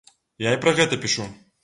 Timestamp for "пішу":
1.05-1.29